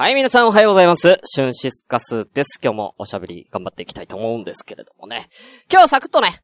[0.00, 1.20] はい、皆さんおはようございます。
[1.26, 2.58] シュンシスカスです。
[2.62, 5.28] 今日もおしゃべり頑張っていきたいと思うんですけれどもね。
[5.70, 6.40] 今日はサクッとね、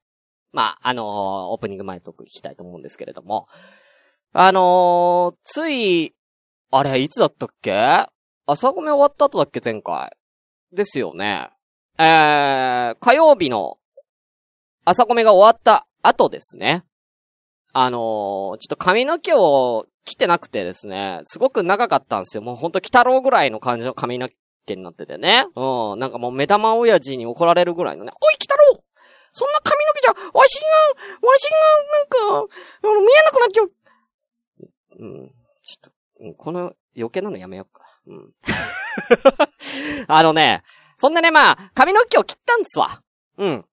[0.53, 3.49] まあ、あのー、オープニング前トーク聞きたいと思うんですけれども。
[4.35, 6.15] あのー、つい、
[6.71, 8.04] あれ、いつだったっけ？
[8.45, 9.63] 朝ごめ終わった後だっけ？
[9.65, 10.15] 前回。
[10.71, 11.49] ですよね。
[11.99, 13.79] えー、火曜日の
[14.85, 16.84] 朝ごめが終わった後ですね。
[17.73, 22.42] あのー、ちょっと髪の毛を切ってなくてですね、すごく長かったんですよ。
[22.42, 24.30] もうほんと、北郎ぐらいの感じの髪の
[24.65, 25.46] 毛になっててね。
[25.55, 25.98] うん。
[25.98, 28.80] なんかもう目玉親父に怒られるぐらいのね、おい、北郎
[29.32, 31.56] そんな髪の毛じゃ、わしが、わしが、
[32.30, 33.73] なんか、あの、見えなくなっちゃう。
[34.98, 35.29] うん。
[35.65, 37.84] ちょっと、うん、この余計なのやめようか。
[38.07, 38.32] うん。
[40.09, 40.62] あのね、
[40.96, 43.02] そんなね、まあ、髪の毛を切ったんですわ。
[43.37, 43.65] うん。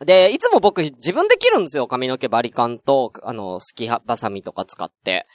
[0.00, 1.86] で、いつも僕自分で切るんですよ。
[1.86, 5.26] 髪の毛バリカンと、あの、スキハバサミとか使って。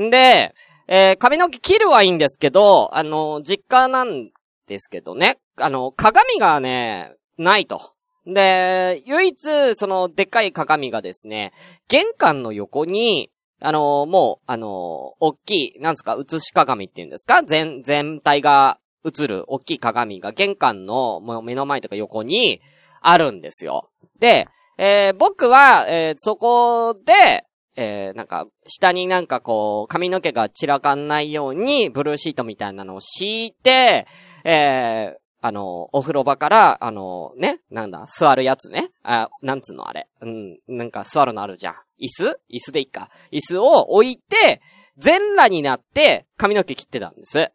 [0.00, 0.54] んで、
[0.86, 4.30] えー、髪の毛切るはいいんですけど、あの、実家なん
[4.66, 7.92] ですけどね、あの、鏡がね、ないと。
[8.26, 11.52] で、唯一、その、でっかい鏡がですね、
[11.88, 17.42] 玄関の横に、あのもう、あの大きい、なんですか、映し鏡っていうんですか？
[17.42, 22.60] 全、全体が映る大きい鏡が玄関のもう目の前とか横に
[23.00, 23.90] あるんですよ。
[24.20, 24.46] で、
[24.78, 27.46] えー、僕は、えー、そこで、
[27.80, 34.08] えー、なんか、下になんかこう、髪の毛が散らかんないように、ブルーシートみたいなのを敷いて、
[34.42, 38.90] えー、あの、お風呂場から、あの、ね、なんだ、座るやつね。
[39.04, 40.08] あ、なんつうのあれ。
[40.20, 41.74] うん、なんか座るのあるじゃん。
[42.00, 42.40] 椅子？
[42.50, 43.10] 椅子でいいか。
[43.30, 44.60] 椅子を置いて、
[44.96, 47.52] 全裸になって、髪の毛切ってたんです。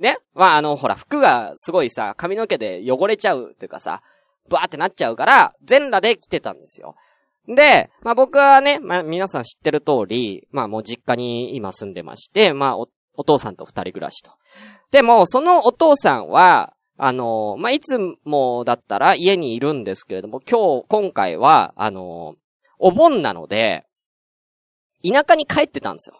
[0.00, 0.18] ね？
[0.34, 4.02] まあ、あの、ほら、服がすごいさ、髪の毛で汚れちゃうっていうかさ、
[4.48, 6.96] ブワーってなっちゃうから、全裸で来てたんですよ。
[7.48, 14.32] で、まあ僕はね、まあ皆さん知ってる通り、まあもう実家に今住んでまして、まあお、お父さんと二人暮らしと。
[14.90, 22.36] でも、そのお父さんは、あのまあいつもだったら家にいるんですけれども、今日、今回は、あの
[22.78, 23.84] お盆なので、
[25.04, 26.16] 田舎に帰ってたんですよ。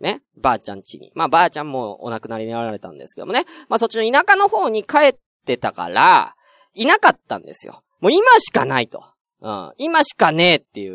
[0.00, 0.22] ね？
[0.36, 1.12] ばあちゃん家に。
[1.14, 3.44] まあばあちゃんもお亡くなりになられたんですけどもね。
[3.68, 6.34] まあそっちの田舎の方に帰ってたから、
[6.74, 7.82] いなかったんですよ。
[8.00, 9.04] もう今しかないと。
[9.42, 9.72] うん。
[9.76, 10.88] 今しかねえってい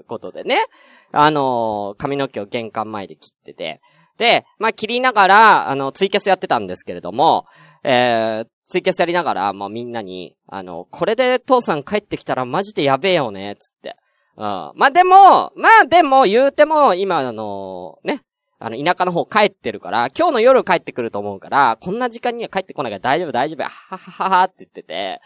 [0.00, 0.64] うことでね。
[1.12, 3.80] あのー、髪の毛を玄関前で切ってて。
[4.18, 7.46] で、まあ、切りながら、あの、ツイキャスやってたんですけれども、
[7.84, 13.96] えー、ツイキャスやりながら、まあ、みんなに、あの、これで父さん帰ってきたらマジでやべえよね、つって。
[14.36, 14.42] うん。
[14.42, 18.22] まあ、でも、まあ、でも、言うても、今、あのー、ね、
[18.58, 25.20] あの、田舎の方帰ってるから、今日の夜帰ってくると思うから、こんな時間には帰ってこないから大丈夫大丈夫、ははははって言ってて、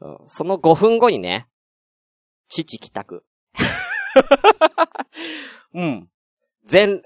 [0.00, 1.46] うん、その5分後にね、
[2.62, 3.24] 父帰宅。
[5.74, 6.08] うん。
[6.64, 7.02] 全、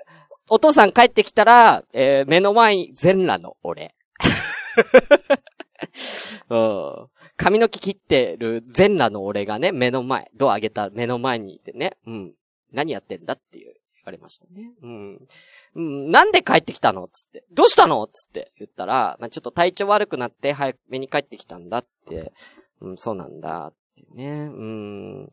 [0.50, 3.94] お父さん帰ってきたら、えー、目の前に全裸の俺。
[6.50, 7.08] うん。
[7.36, 12.34] 髪の毛切ってる全裸の俺がね、目の前、ドア上げた目の前にいてね、うん。
[12.72, 13.78] 何やってんだっていう
[14.08, 14.72] かれましたね。
[14.82, 15.28] うん。
[15.74, 17.44] うん、なんで帰ってきたのつって。
[17.52, 22.32] どうしたのつって言ったら、まあ、ちょっと体調悪くなって早めに帰ってきたんだって。
[22.80, 23.72] うん、そうなんだ
[24.04, 24.28] ってね。
[24.30, 25.32] うん。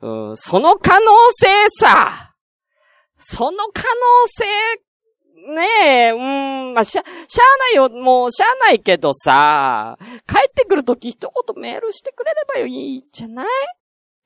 [0.00, 1.46] うん、その可能性
[1.80, 2.34] さ。
[3.18, 3.88] その可能
[4.28, 4.44] 性、
[5.54, 5.66] ね。
[5.84, 6.16] え、う
[6.70, 9.96] ん、まあ、しゃ、しゃあないよ、もう、しゃあないけどさ、
[10.26, 13.46] 帰ってくるとき一言メールしてくれればいいじゃない？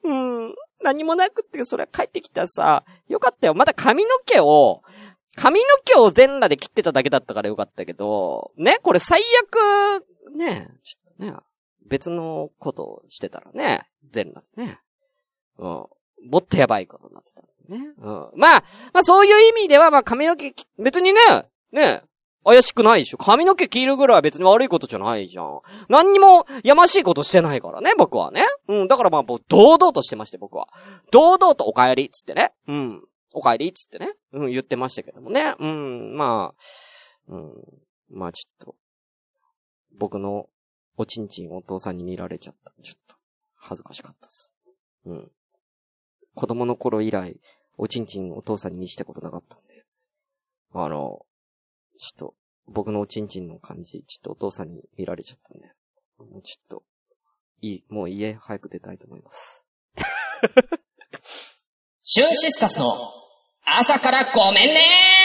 [0.04, 0.54] うん。
[0.82, 3.54] 何もなくって、それは帰ってきたさ、よかったよ。
[3.54, 4.82] まだ髪の毛を、
[5.36, 10.04] 髪の毛を全裸で切ってただけだったからよかったけど、ね、これ最悪、
[10.34, 11.34] ねえ、ちょっとね、
[11.86, 14.78] 別のことをしてたらね、全裸でね。
[15.58, 15.86] うん。
[16.28, 17.92] もっとやばいことになってたんでね。
[17.98, 18.30] うん。
[18.36, 21.20] まあ、まあそういう意味では、まあ髪の毛、別にね、
[21.72, 22.02] ね、
[22.44, 23.18] 怪しくないでしょ。
[23.18, 25.60] 髪の毛切るぐらいは別に悪いことじゃないじゃん。
[25.88, 28.44] 何にもやましいことしてないからね、僕はね。
[28.68, 30.68] うん、だからまあ、堂々としてまして、僕は。
[31.10, 32.52] 堂々とお帰り、つってね。
[32.66, 33.03] うん。
[33.33, 34.15] お帰り、つってね。
[34.33, 35.54] うん、言ってましたけどもね。
[35.59, 36.54] うん、ま
[37.28, 37.53] あ、うん、
[38.10, 38.74] まあちょっと、
[39.98, 40.47] 僕の
[41.00, 42.74] おちんちんお父さんに見られちゃった。
[42.82, 43.16] ちょっと、
[43.56, 44.52] 恥ずかしかったです。
[45.06, 45.30] うん。
[46.34, 47.41] 子供の頃以来、
[47.78, 49.86] おちんちんお父さんに見せたことなかったんで。
[50.74, 51.24] あの、
[51.98, 52.34] ちょっと、
[52.66, 55.72] 僕のおちんちんの感じ、ちょっとお父さんに見られちゃったんで、
[56.18, 56.82] もうちょっと、
[57.62, 59.64] いい、もう家早く出たいと思います。
[62.02, 62.94] シュンシスカスの
[63.64, 65.20] 朝からごめんね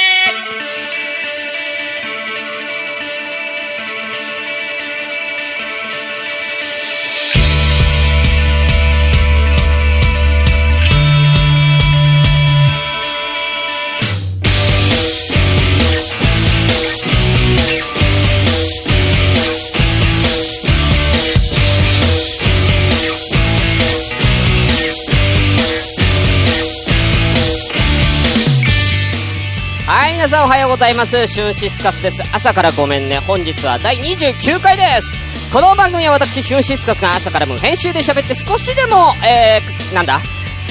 [30.26, 31.28] 皆さんおはようございます。
[31.28, 32.24] シュンシスカスです。
[32.34, 33.20] 朝からごめんね。
[33.20, 35.14] 本日は第29回です。
[35.54, 40.20] この番組は私、シュンシスカスが朝から無編集で喋って少しでも、えー、なんだ？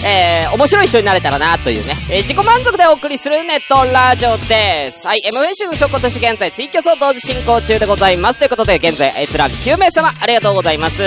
[0.04, 5.06] えー、面白い人になれたらなというね、えー、自己満足でお送りするネットラジオです。
[5.06, 8.40] はい、M 編集の証拠として現在ツイキャスを同時進行中でございます。
[8.40, 11.00] ということで、現在閲覧9名様、ありがとうございます。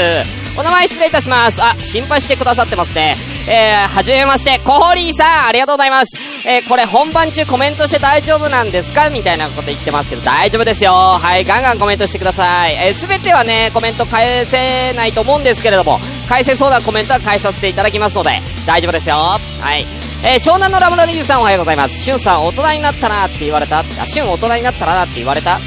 [0.57, 1.61] お名前失礼いたします。
[1.61, 3.17] あ、心配してくださってますね。
[3.49, 6.17] えー、はじめまして、コホリーさん、ありがとうございます。
[6.45, 9.09] えー、これ本番中コメントして大丈夫なんですか？
[9.09, 10.91] みたいなこと言ってますけど、大丈夫ですよ。
[10.93, 12.73] はい、ガンガンコメントしてください。
[12.73, 19.15] えー、すべてはね、コメント返せないと思うんですけれども、返せそうなコメントは返させていただきますので、大丈夫ですよ。
[19.15, 19.39] は
[19.75, 19.85] い。
[20.23, 22.03] えー、湘南のラムラリーさんおはようございます。
[22.03, 23.79] シュンさん大人になったなって言われた？
[23.79, 25.57] あ、シュン大人になったなって言われた？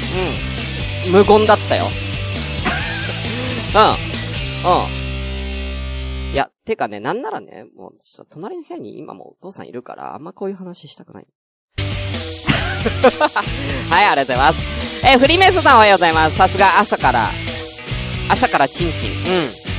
[1.05, 1.11] うん。
[1.11, 1.85] 無言だったよ。
[3.73, 3.81] うん。
[4.71, 5.00] うん。
[6.65, 11.27] てかね、なんならね、もう、ちょっと隣の部屋に今もお父さんいるから、あんまこういう話したくない。
[13.89, 14.59] はい、ありがとうございます。
[15.07, 16.37] え、フリーメイソンさんおはようございます。
[16.37, 17.31] さすが朝から、
[18.29, 19.11] 朝からチンチン。
[19.11, 19.13] う
[19.67, 19.70] ん。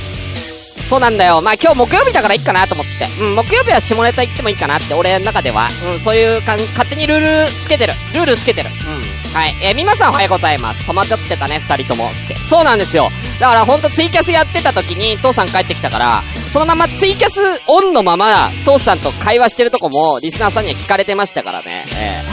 [0.93, 1.41] そうなんだよ。
[1.41, 3.07] まあ今日木曜日だからいいかなと思って。
[3.19, 5.67] うん、木曜日は下ネタ言ってもいいかなって、俺の中では。
[5.91, 7.93] うん、そういうかん、勝手にルールつけてる。
[8.13, 8.69] ルールつけてる。
[8.69, 9.33] うん。
[9.33, 9.55] はい。
[9.63, 10.85] えー、みまさんおはようございます。
[10.85, 12.11] 戸惑ってたね、二人とも。
[12.11, 12.35] って。
[12.43, 13.09] そうなんですよ。
[13.39, 21.87] だからほんとツイキャスやってた時に、父さん帰ってきたから、そのままツイキャスオンのまま、父さんと会話してるとこも、リスナーさんには聞かれてましたからね。
[21.95, 22.23] え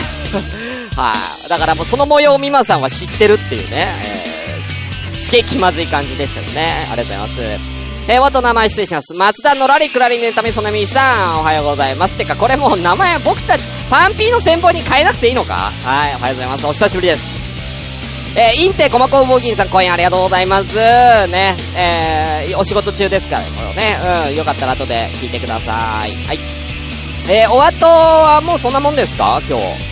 [0.95, 1.15] ー、 は
[1.47, 3.89] い、だからもうその模様をみまさんは知ってるっていうね。
[5.15, 6.87] えー、すげえ気まずい感じでしたよね。
[6.93, 7.80] ありがとうございます。
[8.13, 9.15] えー、わと名前失礼します。
[9.15, 12.19] 松田のらりくらりねためそなみさん、おはようございます。
[12.19, 15.71] てか、これもう名前、僕たち、パンピーの先方に変えなくていいのか？
[15.85, 16.67] はい、おはようございます。
[16.67, 17.25] お久しぶりです。
[18.37, 20.75] えー、インテコマコウボギンさん、コインありがとうございます。
[21.29, 23.97] ね、えー、お仕事中ですから、これをね、
[24.29, 26.11] うん、よかったら後で聞いてください。
[26.27, 26.41] はい。
[27.29, 29.41] えー、お後はもうそんなもんですか？
[29.49, 29.90] 今日。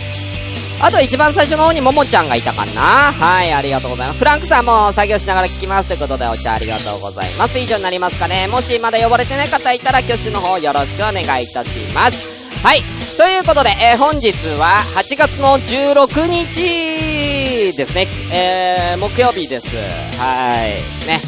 [0.81, 2.81] あと一番最初の方にももちゃんがいたかな
[3.11, 4.19] はい、ありがとうございます。
[4.19, 5.89] フランクさんも作業しながら聞きます。
[5.89, 7.59] ということで、お茶ありがとうございます。
[7.59, 8.47] 以上になりますかね。
[8.47, 12.39] もしまだ呼ばれてない方いたら、挙手の方よろしくお願いいたします。
[12.63, 12.81] はい。
[13.17, 18.07] ということで、えー、本日は8月の16日ですね。
[18.31, 19.75] えー、木曜日です。
[19.75, 21.05] はい。
[21.07, 21.19] ね。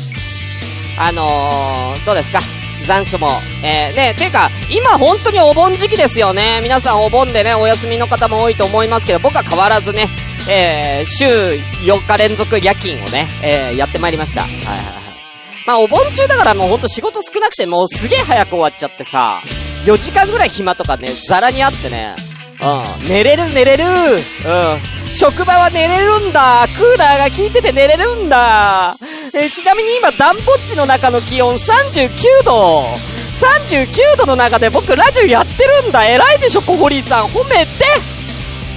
[0.97, 2.39] あのー、どうですか？
[2.85, 3.29] 残暑も。
[3.63, 6.59] えー、ね、てか、今本当にお盆時期ですよね。
[6.61, 10.09] 皆さんお盆でね、お休みの方も多いと思いますけど、僕は変わらずね、
[10.49, 14.41] えー、週4日連続夜勤をね、えー、やってまいりました。
[14.41, 15.01] はいはいはい。
[15.67, 19.41] まあお盆中だからもうほんと仕事少なくてもうすげえ早く終わっちゃってさ、
[19.85, 22.15] 4時間ぐらい暇とかね、ザラにあってね、
[22.99, 25.00] うん、寝れる寝れるうん。
[25.13, 26.65] 職場は寝れるんだ。
[26.77, 28.95] クーラーが効いてて寝れるんだ。
[29.33, 32.85] えちなみに今、ダンボッチの中の気温39度
[33.33, 36.05] !39 度の中で僕ラジオやってるんだ。
[36.05, 37.25] 偉いでしょ、小堀さん。
[37.27, 37.85] 褒めて。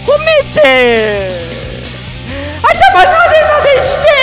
[0.04, 1.30] 褒めて。
[2.62, 4.14] 頭なでなでして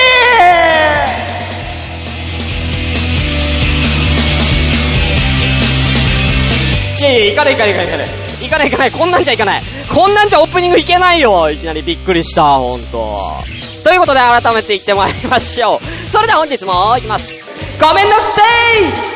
[7.00, 8.10] いやいや、行かない行かない行かない行かない。
[8.10, 8.21] 行
[8.52, 8.92] かない行かない。
[8.92, 9.62] こんなんじゃ行かない。
[9.94, 11.50] こんなんじゃオープニング行けないよ。
[11.50, 13.20] いきなりびっくりした、ほんと。
[13.84, 16.12] ということで改めて行ってまいりましょう。
[16.12, 17.42] それでは本日も行きます。
[17.80, 19.12] ごめんなさい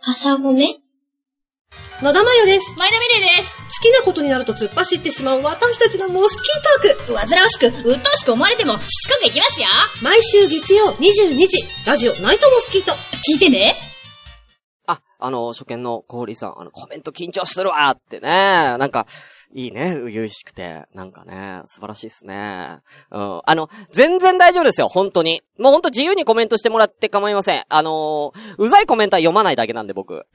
[0.00, 0.87] 朝ごめ？
[2.00, 2.78] 野田真代です。
[2.78, 3.48] 前田美玲です。
[3.50, 7.16] 好きなことになると突っ走ってしまう私たちのモスキートーク。
[7.26, 9.66] 煩わしく、鬱陶しく思われても、しつこくいきますよ。
[10.00, 12.92] 毎週月曜22時、ラジオナイトモスキート。
[13.28, 13.87] 聞いてね。
[15.18, 18.28] あ、の、初見の小堀さん、あの、コメント緊張するわってね。
[18.78, 19.06] なんか、
[19.54, 20.86] いいね、う々しくて。
[20.94, 22.80] なんかね、素晴らしいっすね。
[23.10, 23.40] うん。
[23.44, 25.42] あの、全然大丈夫ですよ、本当に。
[25.58, 27.64] もう本当自由にコメントしてもらって構いません。
[27.68, 30.26] あのーうざいコメントは読まないだけなんで、僕。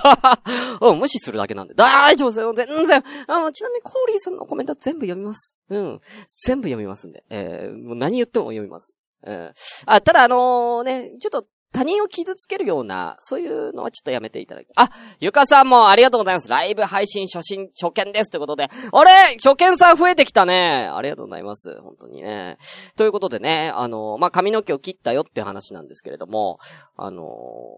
[0.80, 1.74] うん、無視するだけなんで。
[1.74, 3.04] 大丈夫ですよ、全然。
[3.26, 5.58] あの、ちなみにコーリーさんのコメントは全部読みます。
[5.68, 6.00] うん。
[6.46, 7.24] 全部読みますんで。
[7.28, 8.94] えー、もう何言っても読みます。
[9.22, 9.52] うん。
[9.84, 14.68] あ、ただあのーね、ちょっと、他人を傷つけるような、そういうのはちょっとやめていただき。
[14.76, 14.88] あ、
[15.20, 16.48] ゆかさんもありがとうございます。
[16.48, 18.30] ライブ配信初心、初見です。
[18.30, 18.64] ということで。
[18.64, 19.36] あれ？
[19.44, 20.88] 初見さん増えてきたね。
[20.90, 21.78] ありがとうございます。
[21.82, 22.56] 本当にね。
[22.96, 26.58] ということでね、あの、まあ、髪の毛を切ったよっていう話なんですけれども、
[26.96, 27.26] あの、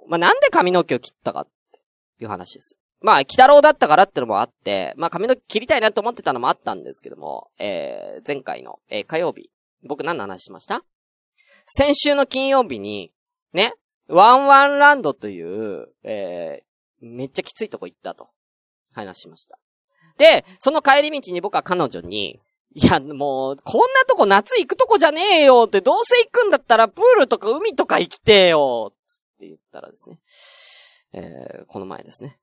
[0.07, 1.81] まあ、なんで髪の毛を切ったかって
[2.23, 2.77] いう話です。
[3.01, 9.51] まあ、北郎だったからってのもあって、まあ、髪の毛切りたいなと思ってたのもあったんですけども、えー、前回の、えー火曜日、
[9.87, 10.83] 僕何の話しました？
[11.67, 13.13] 先週の金曜日に、
[13.53, 13.73] ね、
[14.09, 18.31] ワンワンランドという、えー、めっちゃきついとこ行ったと、
[18.93, 19.59] 話しました。
[20.17, 22.41] で、その帰り道に僕は彼女に、
[22.75, 28.97] いや、もう、こんなとこ夏行くとこじゃねえよって、どうせ行くんだったらプールとか海とか行きてえよっ
[29.39, 30.21] て言ったらですね。
[31.13, 32.39] えー、この前ですね。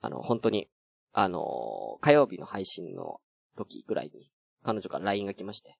[0.00, 0.68] あの、本当に、
[1.12, 3.20] あのー、火曜日の配信の
[3.56, 4.30] 時ぐらいに、
[4.62, 5.76] 彼女から LINE が来まして、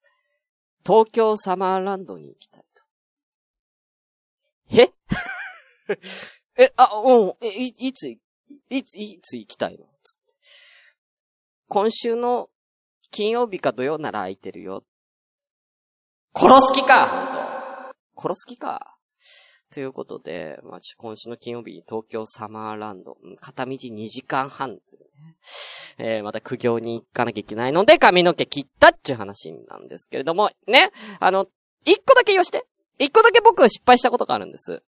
[0.85, 2.65] 東京サマーランドに行きたい。
[4.71, 4.89] え？
[6.57, 8.19] え、あ、うん、え、い、いつ、い
[8.85, 9.87] つ、いつ行きたいの？
[10.03, 10.35] つって。
[11.69, 12.49] 今週の
[13.11, 14.85] 金曜日か土曜なら空いてるよ。
[16.37, 17.07] 殺す気か！
[17.07, 18.99] 本当殺す気か！
[19.73, 24.79] ということで、まあ、今週の金曜日に東京サマーランド、片道2時間半、ね、
[25.99, 31.47] えー、また苦行に行かなきゃいけないので髪の毛切ったっていう話なんですけれども、ね、あの、
[31.85, 32.65] 一個だけ言わして。
[32.99, 34.83] 一個だけ僕失敗したことがあるんです。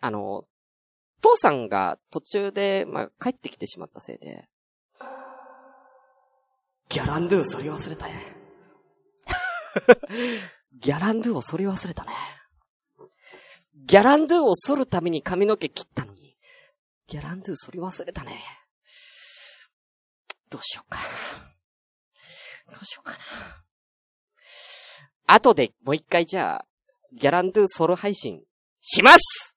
[0.00, 0.44] あの、
[1.20, 4.48] 父さんが途中で、まあ、帰ってきてしまったせいで、
[6.88, 8.36] ギャランドゥそり忘れたね。
[10.80, 12.12] ギャランドゥをそり忘れたね。
[13.74, 16.36] ギャランドゥを剃るために髪の毛切ったのに、
[17.06, 18.42] ギャランドゥそり忘れたね。
[20.50, 22.72] どうしようかな。
[22.72, 23.18] どうしようかな。
[25.26, 26.67] 後でもう一回じゃあ、
[27.12, 28.42] ギャランドゥソロ配信
[28.82, 29.56] します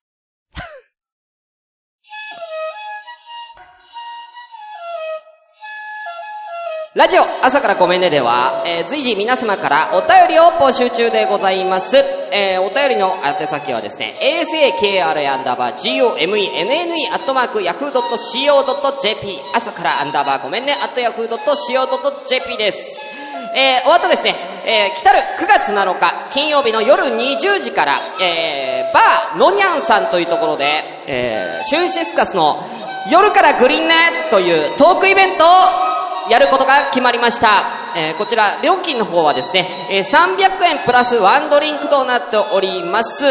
[6.94, 11.96] ラジオ朝からごめんねでは、えー、随時皆様からお便りを募集中でございます。
[12.32, 23.06] えー、お便りの宛先はですね、asakra アンダーバー gomenne アットマーク yahoo.co.jp 朝からアンダーバーごめんねアット yahoo.co.jp です。
[23.54, 32.62] えー、お後ですね、えー、来たる9月7日金曜日の夜20時から、えー、バーのにゃんさんというところで、えー、シュンシスカスの
[33.10, 33.94] 夜からグリーンね
[34.30, 37.94] というトークイベントをやることが決まりました。
[37.96, 43.24] えー、こちら、料金の方はですね、えー、300円プラスワンドリンクとなっております。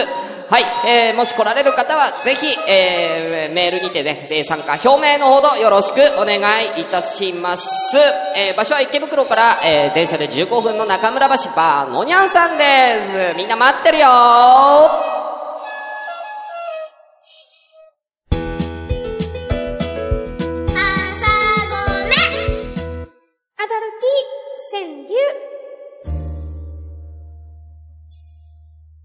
[0.52, 6.42] はい、えー、もし来られる方は、ぜひ、えー、メールにてね、参加表明のほどよろしくお願
[6.76, 7.96] いいたします。
[8.36, 12.64] えー、場所は池袋から、えー、電車で15分の中村橋バーのにゃんさんで
[13.32, 13.34] す。
[13.38, 14.20] みんな待ってるよ朝ご
[21.94, 23.08] 飯。
[23.56, 25.51] アダルティー川柳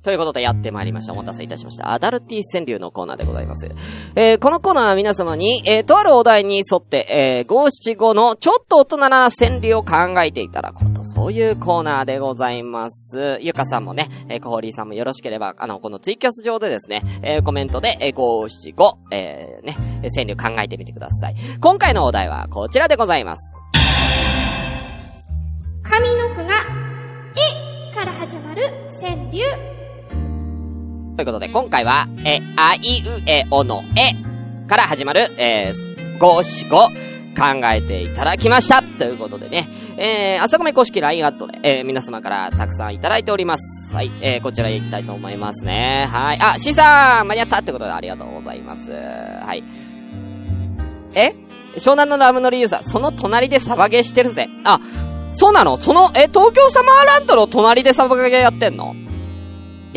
[0.07, 1.15] ということでやってまいりました。
[1.15, 1.93] お待たせいたしました。
[1.93, 3.69] アダルティ川柳のコーナーでございます。
[4.15, 13.41] えー、このコーナーは皆様に、えー、とあるお題に沿って、えー、五七五のちょっと大人な川柳を考えていただこうと、そういうコーナーでございます。
[13.41, 19.75] ゆかさんもね、えー、コホリーさんもよろしければ、あの、このツイキャス上でですね、えー、コメントで、えー、五七五、えー、ね、
[20.15, 21.35] 川柳考えてみてください。
[21.61, 23.57] 今回のお題はこちらでございます。
[25.83, 26.55] 上の句が、
[27.35, 28.63] えから始まる
[29.01, 29.76] 川柳。
[31.17, 36.91] ということで、今回は、え、あいうえおのえから始まる、えー、五七五考
[37.73, 38.83] えていただきました。
[38.83, 43.95] ということでね、えー、朝米公式 LINE アットで、えー、皆様からたくさんいただいております。
[43.95, 46.07] はい、えー、こちらへ行きたいと思いますね。
[46.11, 46.39] はい。
[46.41, 48.93] あ、C さん間に合ったってことでありがとうございます。
[48.93, 49.65] はい。
[51.15, 51.35] え？
[51.77, 54.49] 湘南のラムのリユーザー、その隣でサバゲーしてるぜ。
[54.65, 54.81] あ、
[55.33, 55.79] そうなの？
[55.79, 58.95] その、え、東京サマーランドの隣でサバゲーやってんの？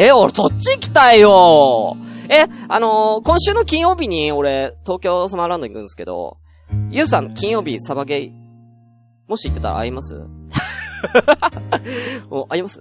[0.01, 1.97] え、俺そっち行きたいよ
[2.29, 6.37] え、あのー、今週の金曜日に俺、東京サマーランド行くんですけど、
[6.89, 8.31] ゆうさん金曜日サバゲイ、
[9.27, 10.21] もし行ってたら会います？
[12.31, 12.79] お、会います？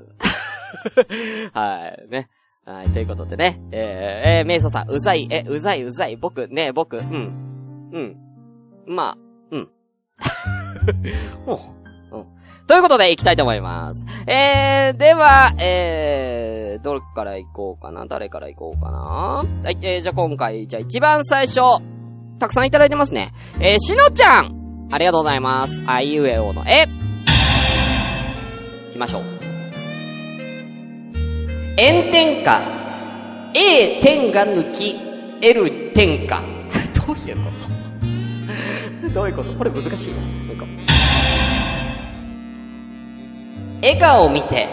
[1.53, 2.29] はい、ね。
[2.65, 3.61] はい、ということでね。
[3.73, 7.91] えー、えー、メイソさん、うざい、え、うざいうざい、僕、ね、僕、うん。
[7.93, 8.17] うん。
[8.87, 9.19] まあ、
[9.51, 9.69] うん。
[11.47, 11.59] もう、
[12.69, 14.05] ということで、行きたいと思います。
[14.27, 18.05] えー、では、えー、どれから行こうかな？
[18.07, 18.99] 誰から行こうかな？
[18.99, 21.61] はい、えー、じゃあ今回、じゃあ一番最初、
[22.39, 23.33] たくさんいただいてますね。
[23.59, 25.83] えー、しのちゃんありがとうございます。
[25.87, 26.85] あいうえおのえ。
[28.89, 29.23] 行きましょう。
[31.79, 32.61] 炎天下。
[33.55, 34.95] A 点が抜き、
[35.41, 36.43] L 点下。
[37.07, 37.51] どういうこ
[39.09, 39.09] と？
[39.15, 39.55] どういうこと？
[39.55, 40.21] これ難しいな。
[40.49, 40.67] なんか
[43.82, 44.68] 笑顔を見て、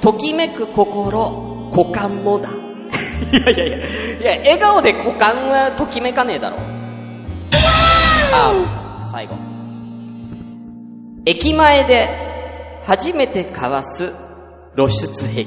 [0.00, 2.50] ときめく心、股間もだ。
[3.32, 3.80] いやいやいや、い
[4.24, 6.58] や、笑顔で股間はときめかねえだろ。
[8.32, 9.36] あ、最後。
[11.24, 12.08] 駅前で
[12.84, 14.12] 初めて交わす
[14.76, 15.44] 露出壁。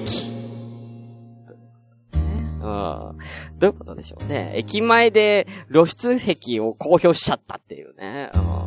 [2.61, 3.17] うん。
[3.59, 4.53] どういうことでしょうね。
[4.55, 8.31] 駅前で露出壁を公表しちゃったっていうね。
[8.33, 8.64] うん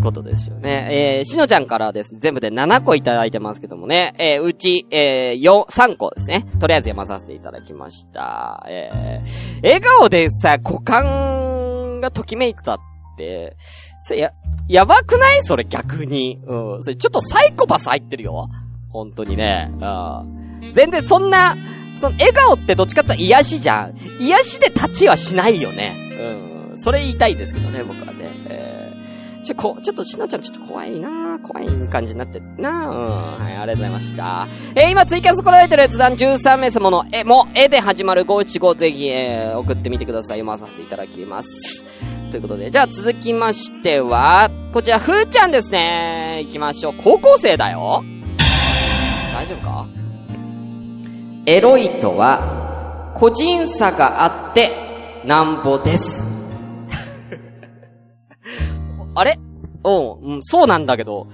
[0.00, 0.88] ことですよね。
[1.18, 6.46] えー、しのちゃんからですね、全部で7個いただいてますけどもね、えー、うち、えー、4、3個ですね。
[6.60, 8.64] とりあえず読まさせていただきました。
[8.68, 12.78] えー、笑顔でさ、股間がときめいてたっ
[13.16, 13.56] て、
[14.02, 14.32] それや、
[14.68, 15.42] やばくない？
[15.42, 16.38] それ逆に。
[16.46, 16.82] うん。
[16.82, 18.48] それちょっとサイコパス入ってるよ。
[18.90, 19.70] 本当にね。
[19.72, 20.72] うん。
[20.74, 21.56] 全然そんな、
[21.96, 23.94] その笑顔ってどっちかって癒しじゃん。
[24.20, 25.96] 癒しで立ちはしないよね。
[26.70, 26.76] うん。
[26.76, 28.30] それ言いたいですけどね、僕はね。
[28.46, 28.87] えー、
[29.42, 33.44] ちょ、こ、ちょっとしのちゃんちょっと怖いな怖い感じになってるなうん。
[33.44, 34.48] はい、ありがとうございました。
[34.74, 40.38] えー、今ツイキャス来られてる閲覧13名様の絵も、絵で始まる575ぜひ、えー、送ってみてください。
[40.40, 41.84] 読まさせていただきます。
[42.30, 46.42] ということで、じゃあ続きましては、こちら、ふーちゃんですね。
[46.44, 46.94] 行きましょう。
[47.02, 48.02] 高校生だよ。
[49.32, 49.86] 大丈夫か？
[51.46, 56.37] エロいとは、個人差があって、なんぼです。
[59.18, 59.38] あれ？
[59.84, 61.28] うん、うん、そうなんだけど、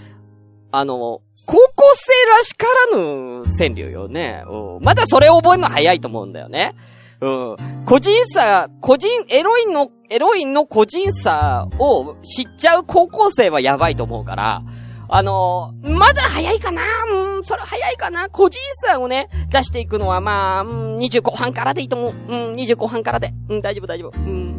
[0.73, 4.45] あの、高校生らしからぬ川柳よね。
[4.49, 4.83] うん。
[4.83, 6.75] まだそれを覚えるの早いと思うんだよね。
[7.21, 7.57] うん。
[7.87, 14.63] 個人差、個人、エロいの、エロいの個人差を知っちゃう高校生はやばいと思うから、
[15.09, 22.13] あのーまだ早いかなうん、それ早いかな個人差をね、出していくのはまあ、うん、20後半からでいいと思う。
[22.13, 23.33] うん、20後半からで。
[23.51, 24.19] うん、大丈夫大丈夫。
[24.19, 24.54] うん。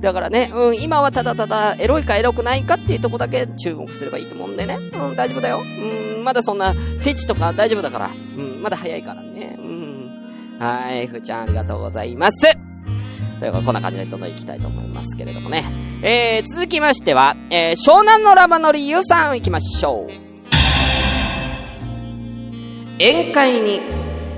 [0.00, 4.78] だからね、うん、今はただただ、エロいかエロくないかっていうとこだけ注目すればいいと思うんでね。
[4.92, 5.62] うん、大丈夫だよ。
[5.62, 8.08] うん、まだそんな、フェチとか大丈夫だから。
[8.08, 9.56] うん、まだ早いからね。
[9.58, 10.56] うん。
[10.58, 12.42] はい、ふーちゃんありがとうございます。
[13.40, 15.64] ということで、こんな感じでどんどん行きたいと思いますけれどもね。
[16.02, 20.26] えー、続きましては、えー、湘南のラバのりゆうさん行きましょう。
[22.98, 23.80] 宴会に、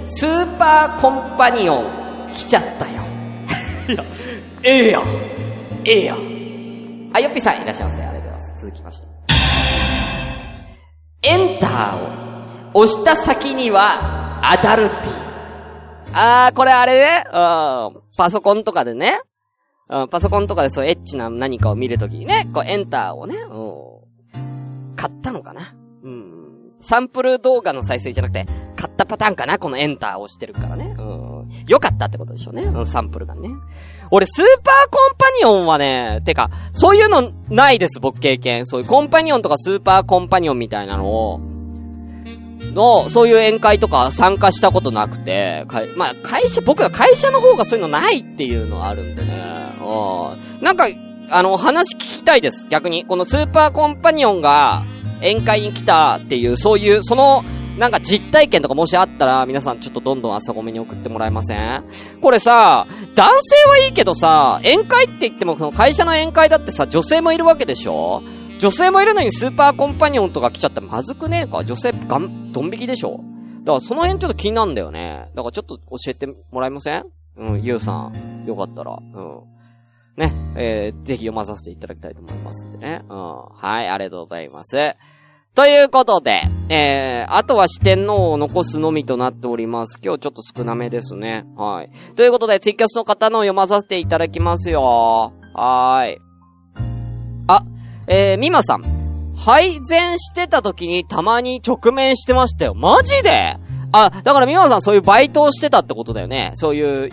[0.07, 3.03] スーパーコンパニオン来ちゃったよ。
[3.89, 4.05] いや、
[4.63, 5.38] ええやん。
[5.85, 7.11] ええやん。
[7.15, 8.03] あ、よっぴさんいらっしゃいませ。
[8.03, 8.65] ありがとうございます。
[8.65, 9.07] 続きまして。
[11.23, 15.29] エンターを押した先には、アダルティ。
[16.13, 17.33] あー、これあれね、うん、
[18.17, 19.21] パソコンとかでね、
[19.89, 26.49] うん、パソコンとかでそうエッチな何かを見るときにね、こうエンターをね、うん、買ったのかなうん。
[26.81, 30.95] サンプル動画の再生じゃなくて、買ったパターンかなこのエンターを押してるからね。
[30.99, 31.49] うん。
[31.67, 32.63] よかったってことでしょうね。
[32.63, 33.51] うん、サンプルがね。
[34.11, 38.67] 俺、スーパーコンパニオンはね、てか、そういうのないです、僕経験。
[38.67, 41.41] そういうコンパニオンとかスーパーコンパニオンみたいなのを、
[42.73, 49.75] の、そういう宴会とか参加したことなくて、かまあ、会社、僕は会社の方がそういうのないっていうのはあるんでね。
[49.81, 50.63] うん。
[50.63, 50.87] なんか、
[51.31, 52.67] あの、話聞きたいです。
[52.69, 53.05] 逆に。
[53.05, 54.85] このスーパーコンパニオンが
[55.21, 57.45] 宴会に来たっていう、そういう、その、
[57.79, 61.85] なんか実体験とかもしあったら、皆さんちょっとどんどん朝ごめに送ってもらえません？
[62.21, 68.23] これさ、男性はいいけどさ、宴会って言ってもその会社の宴会だってさ、女性もいるわけでしょ？
[68.59, 71.65] 女性もいるのにスーパーコンパニオンとか来ちゃったらまずくねえか？
[71.65, 73.21] 女性がん、ドン引きでしょ？
[73.61, 75.31] だからその辺ちょっと気になるんだよね。
[75.35, 77.07] だからちょっと教えてもらえません？
[77.37, 78.45] うん、ゆうさん。
[78.47, 78.93] よかったら。
[78.93, 79.41] うん。
[80.17, 83.03] ね、えー、ぜひ読まさせていただきたいと思いますんでね。
[83.09, 83.45] うん。
[83.55, 84.77] はい、ありがとうございます。
[85.59, 89.99] ということで、えー、あとは四天王を残すのみとなっております。
[90.01, 91.47] 今日ちょっと少なめですね。
[91.57, 92.15] はい。
[92.15, 95.33] ということで、ツイキャスの方の読まさせていただきますよ。
[95.55, 96.19] はーい。
[97.49, 97.65] あ、
[98.07, 98.85] えー、みまさん。
[99.37, 102.75] 配膳してた時にたまに直面してましたよ。
[102.75, 103.57] マジで？
[103.91, 106.53] あ、だからみまさんそういうバイトをしてたってことだよね。
[106.55, 107.11] そういう、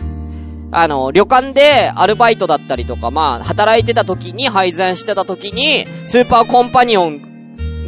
[0.72, 7.34] あの、旅館でアルバイトだったりとか、まあ、働いてた時に配膳してた時に、スーパーコンパニオン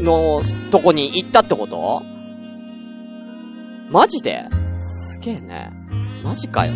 [0.03, 2.03] のとこに行ったってこと？
[3.89, 4.45] マジで？
[4.79, 5.71] すげえね。
[6.23, 6.73] マジかよ。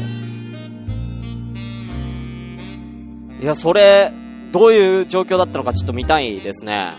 [3.42, 4.12] いや、それ、
[4.52, 6.94] どういう状況だったのかちょっと見たいですね。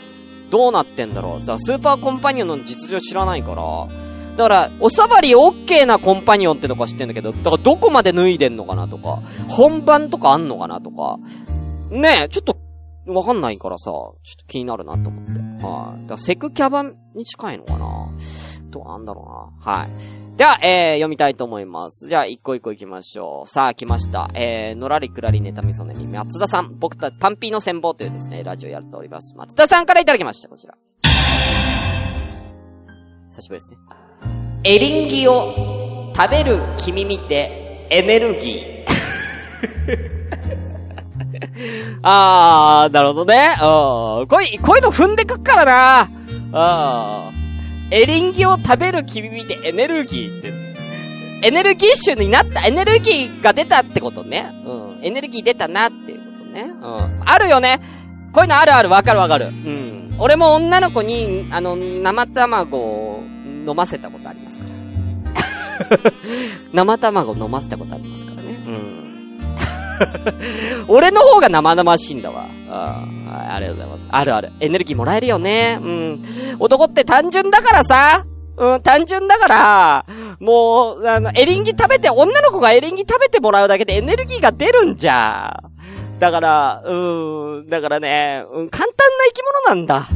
[0.51, 1.43] どうなってんだろう？
[1.43, 3.89] さ、スーパーコンパニオンの実情知らないから。
[4.37, 11.19] だから、おさばりオッケーなコンパニオンってのか知ってんだけど、だからどこまで脱いでんのかなとか、本番とかあんのかなとか、
[11.91, 12.57] ねえ、ちょっと、
[13.07, 15.33] わかんないからさ、ちょっと気になるなと思って。
[15.65, 16.85] はい、だからセクキャバ
[17.15, 18.09] に近いのかな？
[18.71, 19.73] どうなんだろうな。
[19.73, 19.91] はい。
[20.37, 22.09] では、えー、読みたいと思います。
[22.09, 23.49] じゃあ、一個一個行きましょう。
[23.49, 24.31] さあ、来ました。
[24.35, 26.79] えー、のらりくらりネタみそねみ、松田さん。
[26.79, 29.37] 僕た、パンピーの戦望というですね、ラジオやっております。
[29.37, 30.75] 松田さんからいただきました、こちら。
[33.31, 33.79] 久しぶりですね。
[34.65, 40.63] エリンギを食べる君見て、エネルギー。
[42.03, 43.51] あー、なるほどね。
[43.61, 44.27] うん。
[44.27, 46.09] こういう、こういうの踏んでくっから
[46.53, 47.31] な。
[47.31, 47.33] う
[47.91, 47.93] ん。
[47.93, 50.53] エリンギを食べる君見てエネルギーって。
[51.45, 54.53] エネルギッシュになった、エネルギーが出たってことね。
[54.65, 55.05] うん。
[55.05, 56.73] エネルギー出たなっていうことね。
[56.81, 57.21] うん。
[57.25, 57.81] あるよね。
[58.33, 59.47] こういうのあるある、わかるわかる。
[59.47, 60.15] うん。
[60.19, 63.23] 俺も女の子に、あの、生卵を
[63.67, 64.73] 飲ませたことありますから。
[66.73, 68.42] 生卵飲ませたことありますから。
[70.89, 72.47] 俺の方が生々しいんだわ。
[72.71, 74.09] ああありがとうございます。
[74.11, 74.53] あるある。
[74.61, 75.79] エネルギーもらえるよね。
[75.81, 76.23] うん。
[76.59, 78.25] 男って単純だからさ。
[78.57, 80.05] うん、単純だから、
[80.39, 85.63] もう、あの、エリンギ食べて、女の子がエリンギ食べてもらうだけでエネルギーが出るんじゃ。
[86.19, 90.07] だから、うん、だからね、うん、簡単な生き物なんだ。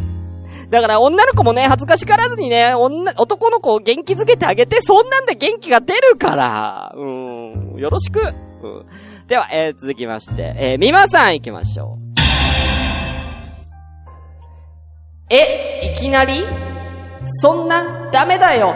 [0.71, 6.93] だから女の子もね、恥ずかしがらずにね、女、男の子を元気づけてあげて、そんなんで元気が出るから。
[6.97, 8.21] うん、よろしく。
[8.63, 8.87] うん。
[9.27, 12.07] では、えー、続きまして、えー、みまさん行きましょう。
[15.35, 16.45] え、いきなり？
[17.25, 18.73] そんな、ダメだよ。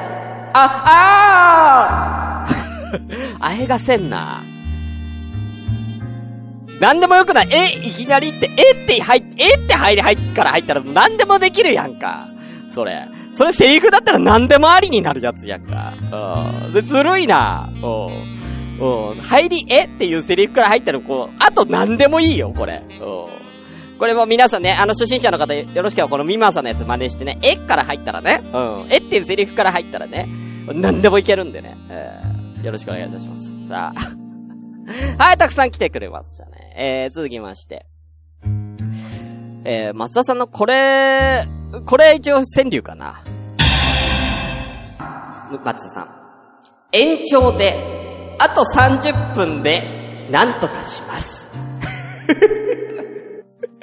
[0.53, 4.43] あ、あー あえがせんな。
[6.81, 7.49] なんでもよくない。
[7.53, 12.27] え、いきなりって、えって入、えって入り入っから入ったらなんでもできるやんか。
[12.69, 13.07] それ。
[13.31, 15.93] それセリフだったらなんでもありになるやつやんか。
[16.67, 16.73] うん。
[16.73, 17.71] それずるいな。
[17.73, 17.77] う
[18.11, 18.41] ん。
[18.81, 19.21] うん。
[19.21, 19.85] 入り、え？
[19.85, 22.83] っていうセリフから入ったら、こう、あとなんでもいいよ、これ。
[23.01, 23.41] うん。
[23.99, 28.87] これも皆さんね、あの初心者の方よろしければこのミマさんのやつ真似してね、えから入ったらね、うん。
[28.89, 30.27] えっていうセリフから入ったらね、
[30.67, 33.69] なんでもいけるんでね、えー、よろしくお願いいたします。
[33.69, 34.21] さあ。
[35.23, 36.73] はい、たくさん来てくれましたね。
[36.77, 37.85] えー、続きまして。
[39.65, 41.45] えー、松田さんのこれ、
[41.85, 43.21] これ一応川柳かな。
[45.63, 46.09] 松田さん。
[46.93, 47.90] 延長で、
[48.43, 51.51] あと30分で、なんとかします。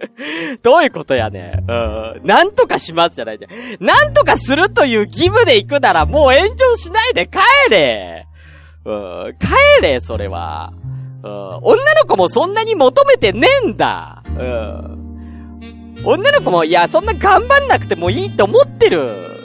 [0.63, 1.63] どういうことやね。
[1.67, 2.22] うん。
[2.24, 3.48] なんとかしますじゃないで。
[3.80, 7.39] なんとかするという義務で行くならもう延長しないで帰
[7.70, 8.28] れ。
[8.86, 8.91] う
[9.30, 9.38] ん。
[9.38, 10.74] 帰れ、それは。
[11.24, 11.32] うん。
[11.62, 14.24] 女の子もそんなに求めてねえんだ。
[14.26, 16.02] うん。
[16.04, 19.37] 女の子も、いや、そんな頑張んなくてもいいと思ってる。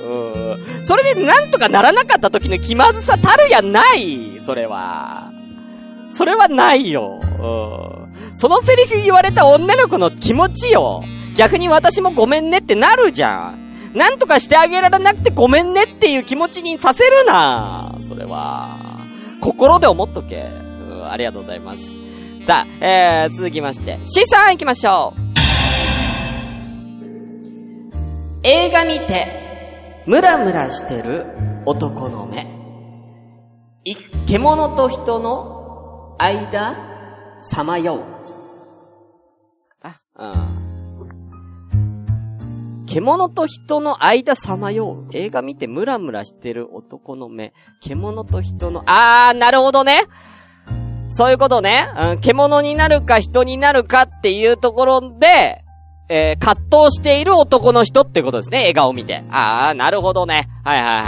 [0.83, 4.41] それでなんとかならなかった時の気まずさたるやない。
[4.41, 5.33] それは。
[6.11, 7.21] それはないよ。
[7.23, 8.37] うん。
[8.37, 11.03] そのセリフ言われた女の子の気持ちよ。
[11.35, 13.63] 逆に私もごめんねってなるじゃん。
[13.95, 17.97] なんとかしてあげられなくてごめんねっていう気持ちにさせるな。
[18.01, 19.07] それは。
[19.41, 20.51] 心で思っとけ。
[20.91, 21.99] うん、ありがとうございます。
[22.47, 25.23] さあ、えー、続きまして、C さん行きましょう。
[28.45, 29.42] 映画見て、
[30.07, 31.27] ムラムラしてる
[31.65, 32.49] 男の目。
[33.85, 33.95] い、
[34.27, 36.77] 獣と人の間、
[37.41, 38.05] さまよう。
[39.83, 40.63] あ、うん。
[42.87, 45.11] 獣と人の間さまよう。
[45.13, 47.53] 映画見てムラムラしてる男の目。
[47.81, 50.03] 獣と人の、あー、なるほどね。
[51.11, 51.87] そういうことね。
[51.97, 55.62] うん、獣になるか人になるかっていうところで、
[56.15, 58.59] えー、葛藤している男の人ってことですね。
[58.59, 59.25] 笑顔見て。
[59.31, 60.47] あー、なるほどね。
[60.63, 61.05] はいはいはい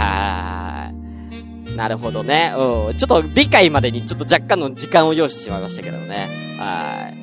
[1.67, 1.75] はい。
[1.75, 2.55] なるほどね。
[2.57, 2.97] うん。
[2.97, 6.57] ちょっと理解までにちょっと若干の時間を要してしまいましたけどね。
[6.57, 7.17] はい。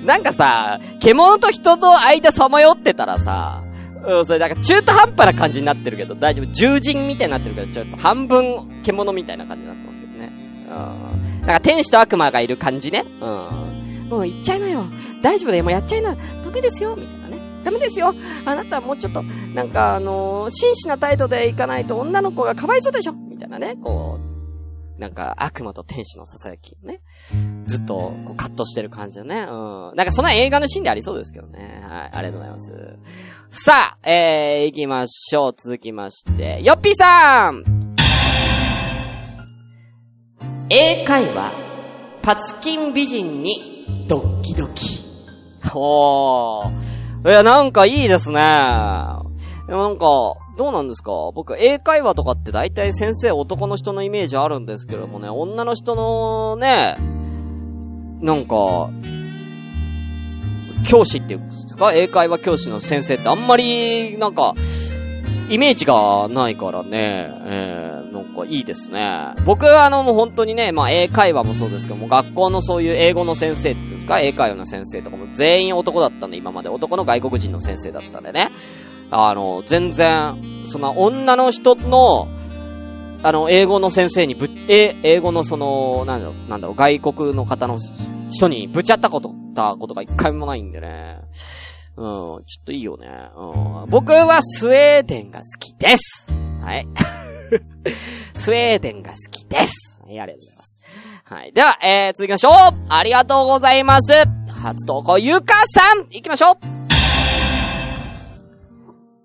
[0.06, 3.62] なんかさ、獣と人と間さまよってたらさ、
[4.06, 6.46] うん、それなんか中途半端な感じになってるけど、大丈夫。
[6.50, 10.32] 獣人みたいになってるけど、ちょっと半分獣みたいな感じになってますけどね。
[10.70, 10.72] う
[11.42, 11.44] ん。
[11.44, 13.04] なんか天使と悪魔がいる感じね。
[13.20, 13.74] うん。
[14.08, 14.84] もう行っちゃいなよ。
[15.22, 15.64] 大丈夫だよ。
[15.64, 16.14] もうやっちゃいな。
[16.14, 16.96] ダメですよ。
[16.96, 17.40] みたいなね。
[17.64, 18.14] ダメですよ。
[18.44, 23.76] あなたはもうちょっと、なんかあのー真摯な態度でいかないと女の子がかわいそうでしょみたいなね。
[23.82, 27.00] こう、なんか悪魔と天使の囁きね。
[27.66, 29.40] ずっと、こう、カットしてる感じだね。
[29.40, 29.96] うん。
[29.96, 31.82] なんかそんな映画のシーンでありそうですけどね。
[31.82, 32.10] はい。
[32.12, 32.72] ありがとうございます。
[33.50, 35.54] さあ、えー、行きましょう。
[35.56, 37.64] 続きまして、よっぴーさん
[40.70, 41.52] 英会話、
[42.22, 43.73] パツキン美人に、
[44.06, 45.04] ドッキドキ。
[45.68, 47.28] ほー。
[47.28, 48.38] いや、なんかいいですね。
[49.66, 50.06] でもなんか、
[50.56, 51.10] どうなんですか？
[51.34, 56.96] 僕、英会話とかって大体先生男の人のイメージあるんですけどもね、女の人のね、
[58.20, 58.90] なんか、
[60.86, 61.92] 教師っていうんですか？
[61.94, 64.54] 英会話教師の先生ってあんまり、なんか、
[65.50, 69.34] イメージがないからね、えー、なんかいいですね。
[69.44, 74.20] 僕はあのもう本当にね、まあ英会話もそうですけども、学校のそういう英語の先生っていうんですか？
[74.20, 78.50] 英会話の先生とかも全員男だったんで、今まで男の外国人の先生だったんでね。
[79.10, 82.28] あの、全然、その女の人の、
[83.22, 87.78] あの、英語の先生にぶ、え、英語のその、なんだろう、なんだろう、外国の方の
[88.30, 91.20] 人にぶちゃったこと、たことが一回もないんでね。
[91.96, 93.08] うん、ちょっといいよね。
[93.36, 96.30] うん、僕はスウェーデンが好きです。
[96.60, 96.88] はい。
[98.34, 100.00] スウェーデンが好きです。
[100.04, 100.82] はい、ありがとうございます。
[101.24, 101.52] はい。
[101.52, 102.52] では、えー、続きましょう
[102.88, 104.12] ありがとうございます
[104.48, 106.56] 初投稿、ゆかさん行きましょう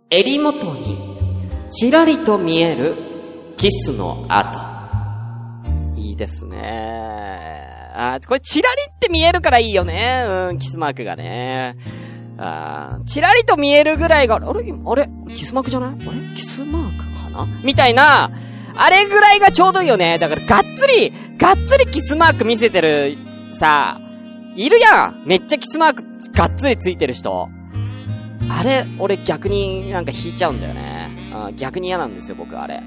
[0.09, 0.97] 襟元に、
[1.69, 2.95] ちらりと見える、
[3.57, 4.59] キスの跡。
[5.95, 7.59] いいですね。
[7.93, 10.23] あこれ、チラリって見えるからいいよね。
[10.49, 11.75] うん、キスマークがね。
[12.41, 14.45] あーチラリと見えるぐらいが、あれ？
[14.85, 15.09] あれ？
[15.35, 16.07] キスマークじゃない？
[16.07, 16.35] あれ？
[16.35, 17.47] キスマークかな？
[17.63, 18.31] みたいな、
[18.75, 20.19] あれぐらいがちょうどいいよね。
[20.19, 23.17] だから、がっつり、がっつりキスマーク見せてる、
[23.51, 23.99] さ、
[24.55, 27.49] いるやんめっちゃキスマークがっつりついてる人。
[28.49, 31.31] あれ、俺逆になんか引いちゃうんだよね。
[31.49, 32.81] うん、逆に嫌なんですよ、僕あれ。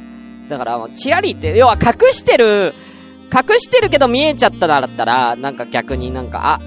[0.49, 2.75] だから、チラリって、要は隠してる、
[3.33, 6.61] 隠してるけど見えちゃったなだったら、なんか逆になんか、あ、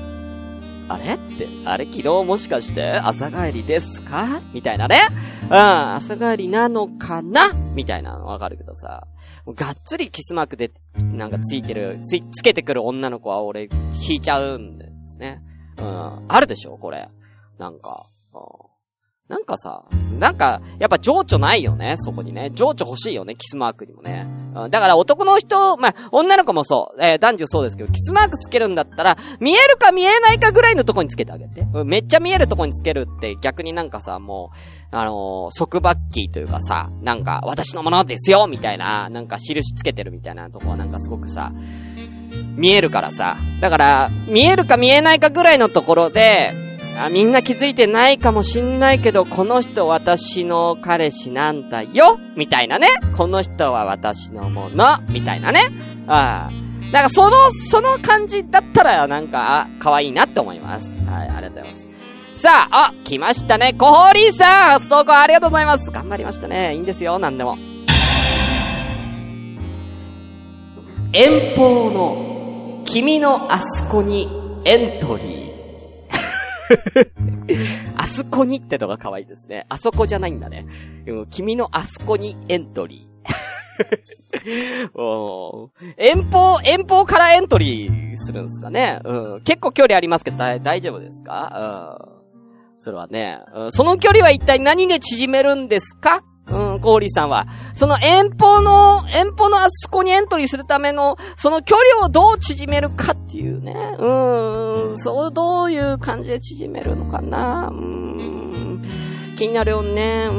[0.87, 1.15] あれ？
[1.15, 1.85] って、あれ？
[1.85, 4.41] 昨日もしかして朝帰りですか？
[4.53, 4.99] みたいなね。
[5.43, 7.53] うん、朝帰りなのかな？
[7.73, 9.07] みたいなのわかるけどさ。
[9.47, 13.69] がっつりキスマークで、なんかついてる、つい、つけてくる女の子は俺、
[14.07, 15.41] 引いちゃうんですね。
[15.77, 16.77] うん、あるでしょ？
[16.77, 17.07] これ。
[17.57, 18.05] なんか。
[18.33, 18.41] うん
[19.27, 19.85] なんかさ、
[20.19, 22.51] なんか、やっぱ情緒ないよね、そこにね。
[22.51, 24.27] 情緒欲しいよね、キスマークにもね。
[24.55, 31.65] うん、だから男の人、まあ、女の子もそう、えー、男女そうですけど、キスマークつけるんだったら、見えるか見えないかぐらいのとこにつけてあげて。
[31.83, 34.51] めっちゃ見えるとこにつけるって逆になんかさ、も
[34.91, 41.51] う、あのー、束縛キーというかさ、なんか、私のものですよみたいな、なんか印つけてるみたいなとこはなんかすごくさ、
[42.55, 43.37] 見えるからさ。
[43.61, 46.64] だから、見えるか見えないかぐらいのところで、
[46.97, 52.87] あ、みんな気づいてないかもしんないけど、この人私の彼氏なんだよみたいなね。
[53.17, 55.59] この人は私のものみたいなね。
[56.07, 56.65] ああ。
[56.91, 61.03] なんかその、その感じだったら、なんか、あ、可愛いなって思います。
[61.05, 61.89] はい、ありがとうございます。
[62.35, 63.73] さあ、あ、来ましたね。
[63.73, 65.89] コホリーさん初投稿ありがとうございます。
[65.91, 66.73] 頑張りましたね。
[66.73, 67.57] いいんですよ、なんでも。
[71.11, 74.29] 遠方の、君のあそこに
[74.65, 75.44] エントリー。
[77.97, 79.65] あそこにってのが可愛いですね。
[79.69, 80.65] あそこじゃないんだね。
[81.29, 83.07] 君のあそこにエントリ
[84.95, 85.69] ー。
[85.97, 88.99] 遠方、遠方からエントリーするんですかね。
[89.03, 89.41] うん。
[89.41, 91.99] 結構距離ありますけど、大丈夫ですか？
[92.09, 92.15] うん。
[92.77, 96.23] それはね、うん、その距離は一体何で縮めるんですか、
[96.85, 97.45] コーリーさんは。
[97.75, 103.73] その遠方の、遠方のあそこにエントリーするための、その距離をどう縮めるかっていうね。
[103.73, 107.69] うーん、そう、どういう感じで縮めるのかな。
[107.73, 108.81] うーん、
[109.35, 110.27] 気になるよね。
[110.29, 110.37] うん、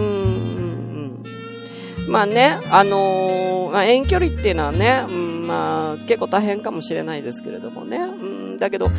[1.99, 2.09] うん。
[2.09, 7.99] まあね、あのーまあ、遠距離っていうのはね、うん、まあ、結構大変かもしれないですけれどもね。
[7.99, 8.01] う
[8.55, 8.91] ん、だけど、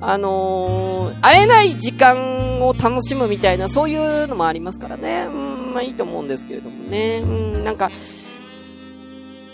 [0.00, 5.26] あのー会えない時間を楽しむみたいな、そういうのもありますからね。
[5.28, 7.22] うん、まあいいと思うんですけれどもね。
[7.24, 7.90] うん、なんか、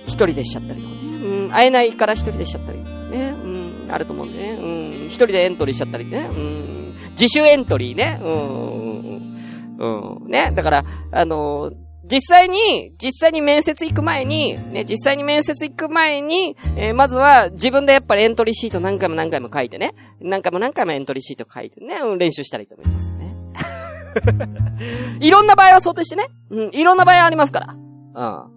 [0.06, 1.00] 一人でしちゃったりとかね。
[1.16, 3.34] うん、会えないから一人でしちゃったりね。
[3.42, 4.58] うん、あると思うんでね。
[4.60, 4.66] う
[5.04, 6.28] ん、一人でエントリーしちゃったりね。
[6.30, 8.18] うん、自主エントリーね。
[8.22, 8.98] うん、
[9.78, 10.52] うん、うん、ね。
[10.54, 23.34] だから、あのー実際に、実際に面接行く前に、ね、実際に面接行く前に、えーまずは自分でやっぱりエントリーシート何回も何回も書いてね、何回も何回もエントリーシート書いてね、うん、練習したらいいと思いますね。
[25.20, 27.74] いろんな場合を想定してね、うん、いろんな場合ありますから。
[27.74, 28.54] うん。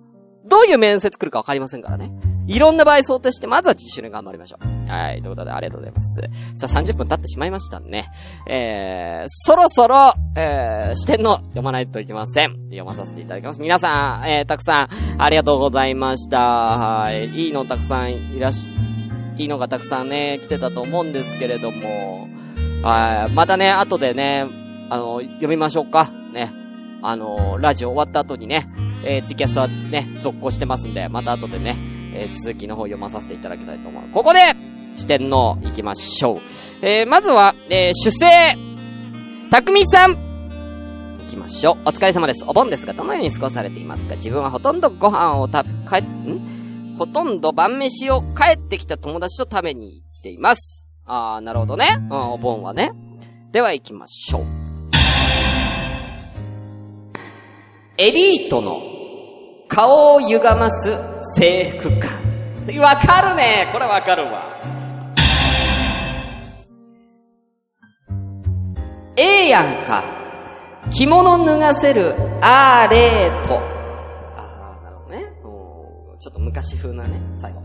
[0.48, 2.12] どういう面接来るかわかりませんからね。
[2.48, 4.90] いろんな場合想定して、まずは自主練頑張りましょう。
[4.90, 5.22] はい。
[5.22, 6.22] ということで、ありがとうございます。
[6.56, 8.06] さあ、30分経ってしまいましたね。
[8.48, 12.54] えー、そろそろ、えー、視点の読まないといけません。
[12.70, 13.60] 読まさせていただきます。
[13.60, 14.90] 皆さん、えー、たくさん、
[15.22, 16.40] ありがとうございました。
[16.40, 17.28] はい。
[17.28, 18.72] いいのたくさんいらし、
[19.38, 22.30] いいのがたくさんね、来てたと思うんですけれども、
[22.82, 23.34] はい。
[23.34, 24.46] またね、後でね、
[24.90, 26.10] あの、読みましょうか。
[26.34, 26.52] ね。
[27.02, 28.68] あの、ラジオ終わった後にね、
[29.06, 31.78] えー、ツイキャスはね、続行してますんで、また後でね、
[32.14, 34.04] えー続きの方読まさせていただきたいと思う。
[34.12, 34.40] ここで、
[34.96, 36.42] 視点の行きましょう。
[36.82, 38.26] えー、まずは、えー、主生、
[39.52, 40.16] たくみさん
[41.20, 41.78] 行きましょう。
[41.86, 42.44] お疲れ様です。
[42.48, 44.16] お盆ですが、どのように過ごされていますか？
[44.16, 46.96] 自分はほとんどご飯をた、かえ、ん？
[46.98, 50.88] ほとんど晩飯を帰ってきた友達と食べに行っています。
[51.06, 51.86] あー、なるほどね。
[52.10, 52.92] うん、お盆はね。
[53.52, 54.67] では行きましょう。
[58.00, 58.80] エリートの
[59.68, 60.92] 顔を歪ます
[61.36, 62.12] 制服感。
[62.80, 64.62] わかるねこれわかるわ。
[69.18, 70.04] ええやんか。
[70.92, 73.60] 着物脱がせるアーレート。
[74.36, 75.24] ああ、なるほどね。
[76.20, 77.62] ちょっと昔風なね、最後。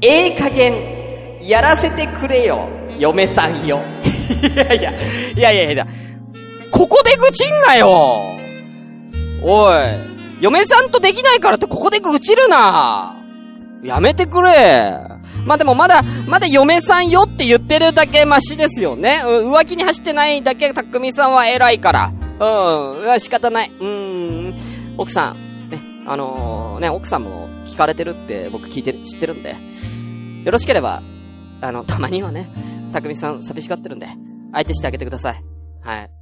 [0.00, 2.66] ええ加減、やらせてくれよ、
[2.98, 3.82] 嫁さんよ。
[4.42, 4.90] いやいや、
[5.36, 5.86] いやいやいや、
[6.72, 8.36] ここで愚痴んなよ
[9.44, 13.16] おい、嫁さんとできないからってここで愚痴るな
[13.82, 15.00] やめてくれ。
[15.44, 19.22] まあ、でもまだ、まだ嫁さんよって言ってるだけマシですよね。
[19.24, 22.12] うん浮気に走ってないだけ、たくみさんは偉いから。
[22.40, 23.72] うん、仕方ない。
[23.80, 24.56] うん、
[24.96, 29.56] 奥さん、ね、あのー、ね、奥さんも聞かれてるって僕聞いてる、知ってるんで、
[30.44, 31.02] よろしければ、
[31.60, 32.48] あの、たまにはね、
[32.92, 34.06] たくみさん寂しがってるんで、
[34.52, 35.42] 相手してあげてください。
[35.82, 36.21] はい。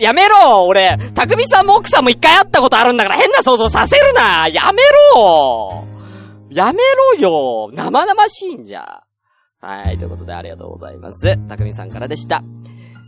[0.00, 4.82] やめろ俺、たくみさんも奥さんも一回会ったことあるんだから変な想像させるなやめ
[5.14, 5.84] ろ
[6.48, 6.78] やめ
[7.18, 9.04] ろよ生々しいんじゃ。
[9.60, 11.36] はい、ということでありがとうございます。
[11.48, 12.42] たくみさんからでした。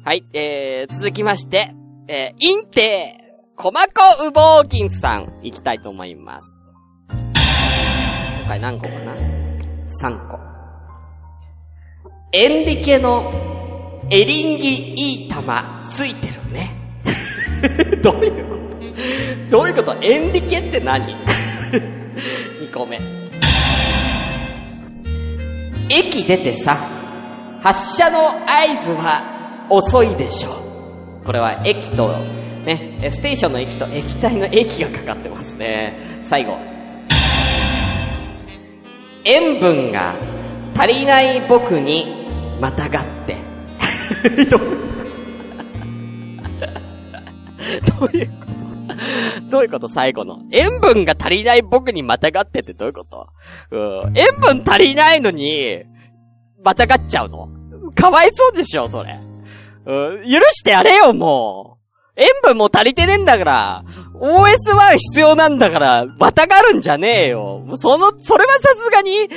[0.05, 1.74] はい、えー、続きまして、
[2.09, 6.74] えー、インテー、コマコウボウキンさん、行きたいと思います。
[7.09, 9.14] 今回何個かな
[10.02, 10.38] ?3 個。
[12.33, 13.33] エンリケの
[14.11, 16.82] エリンギいい玉ついてるね。
[18.03, 18.57] どういうこ
[19.51, 19.59] と？
[19.59, 19.96] どういうこと？
[20.03, 21.14] エンリケって何
[22.61, 23.01] ?2 個目。
[25.88, 26.77] 駅出てさ、
[27.61, 28.35] 発車の合
[28.83, 30.51] 図は遅いでしょ
[31.22, 31.25] う。
[31.27, 32.16] これは駅と、
[32.64, 35.98] ね、ステーションの駅と液体の駅がかかってますね。
[36.22, 36.59] 最後。
[39.25, 40.14] 塩分が
[40.77, 43.37] 足りない僕にまたがって。
[48.07, 49.51] うどういうこと？
[49.51, 49.88] どういうこと？
[49.88, 50.41] 最後の。
[50.53, 53.29] 塩分が足りない僕にまたがってってどういうこと？
[53.71, 54.12] うん。
[54.17, 55.83] 塩分足りないのに、
[56.65, 57.49] またがっちゃうの
[57.95, 59.19] かわいそうでしょ、それ。
[59.85, 60.23] うん。
[60.23, 61.83] 許してやれよ、もう。
[62.15, 63.85] 塩分も足りてねえんだから、
[64.15, 67.65] OS1 必要なんだから、またがるんじゃねえよ。
[67.79, 69.29] その、それはさすがに、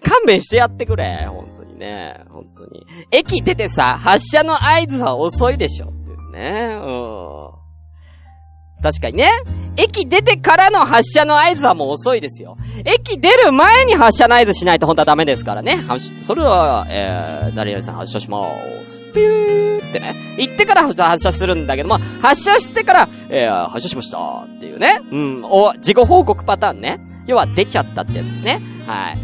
[0.00, 1.26] 勘弁してやってくれ。
[1.28, 2.24] 本当にね。
[2.30, 2.86] 本当に。
[3.10, 5.88] 駅出てさ、発車の合図は遅いでしょ。
[5.88, 6.76] っていうね。
[6.76, 7.55] うん。
[8.82, 9.30] 確かにね。
[9.78, 12.56] 駅出てからの発車の合図はもう遅いですよ。
[12.84, 15.76] 駅出る前に発車の合図しないと本当はダメですからね。
[15.86, 19.00] 発それは、えー、誰々さん発車しまーす。
[19.12, 20.14] ピューってね。
[20.38, 25.00] 行ってから発車するんだけども、発車してから、えー、発車しましたっていうね。
[25.10, 27.00] うん、お、事後報告パターンね。
[27.26, 28.62] 要は出ちゃったってやつですね。
[28.86, 29.18] はい。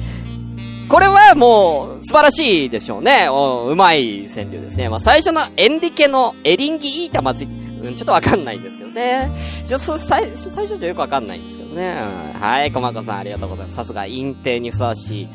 [0.92, 3.26] これはもう、素晴らしいでしょうね。
[3.30, 4.90] うまい川柳ですね。
[4.90, 9.32] まあ、最初のエンリケのエリンギいい玉つい、うん、ちょっとわかんないんですけどね。
[9.64, 9.96] ちょ、最
[10.28, 11.98] 初、最初じゃよくわかんないんですけどね。
[12.34, 13.76] うんはい、コマコさんありがとうございます。
[13.76, 15.28] さすが、陰帝にふさわしい、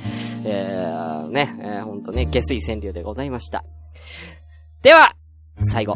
[0.46, 3.64] えー、ね、えー、ほんとね、下水川柳でございました。
[4.84, 5.12] では、
[5.62, 5.96] 最後。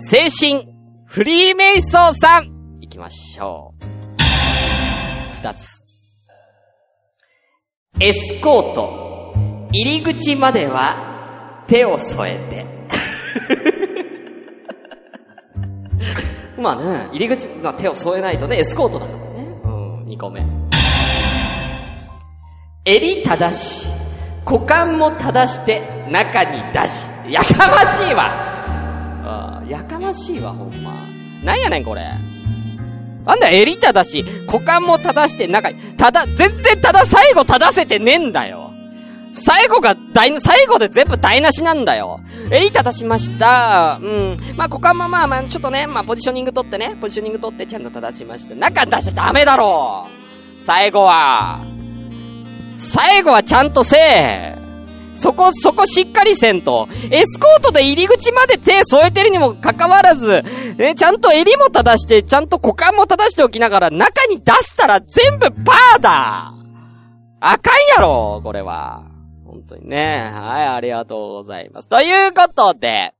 [0.00, 0.66] 精神、
[1.06, 3.84] フリーメイソーさん行きましょう。
[5.36, 5.87] 二つ。
[8.00, 9.34] エスコート、
[9.72, 12.66] 入り口までは手を添えて。
[16.62, 19.48] まあね、入り口、まあ手を添えないとね、エスコートだからね。
[19.64, 19.68] う
[20.02, 20.40] ん、二個目。
[22.84, 23.88] 襟正し、
[24.46, 27.08] 股間も正して中に出し。
[27.28, 28.30] やかましいわ
[29.24, 30.94] あーやかましいわ、ほんま。
[31.42, 32.12] なんやねん、これ。
[33.28, 38.72] なんだよ、襟正し、股間も正して中に、ただ、全然ただ最後正せてねえんだよ。
[39.34, 42.20] 最後が台、最後で全部台無しなんだよ。
[42.50, 44.00] 襟正しました。
[44.02, 44.36] うん。
[44.56, 48.54] まあ、股間もまあまあ、ちょっとね、まあ、ポジショニング取ってね、ポジショニング取ってちゃんと正しました。
[48.54, 50.08] 中出しちゃダメだろ
[50.56, 51.60] 最後は。
[52.78, 54.57] 最後はちゃんとせえ。
[55.14, 56.88] そこ、そこしっかりせんと。
[57.10, 60.42] エスコートで入り口まで手添えてるにもかかわらず、
[60.78, 66.52] え、ちゃんと襟も正して、ちゃんと股間も正しておきながら、中に出したら全部パーだ
[67.40, 69.04] あかんやろこれは。
[69.44, 70.30] 本当にね。
[70.32, 71.88] はい、ありがとうございます。
[71.88, 73.14] ということで、